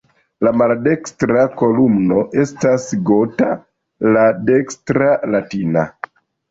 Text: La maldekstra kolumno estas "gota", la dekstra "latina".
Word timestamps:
La 0.45 0.51
maldekstra 0.61 1.43
kolumno 1.59 2.23
estas 2.45 2.89
"gota", 3.13 3.53
la 4.19 4.27
dekstra 4.51 5.15
"latina". 5.37 5.91